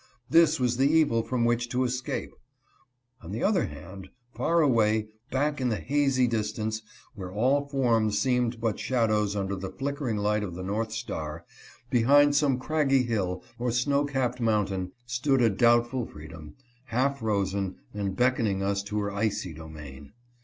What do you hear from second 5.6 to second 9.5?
in the hazy distance where all forms seemed but shadows